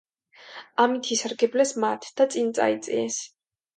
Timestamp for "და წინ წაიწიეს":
2.21-3.21